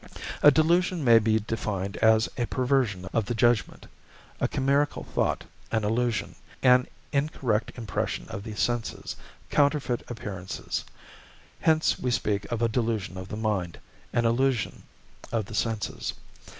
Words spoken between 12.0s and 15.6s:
speak of a delusion of the mind, an illusion of the